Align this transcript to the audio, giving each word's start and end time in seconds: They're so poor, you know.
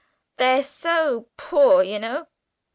They're 0.37 0.63
so 0.63 1.27
poor, 1.37 1.83
you 1.83 1.99
know. 1.99 2.25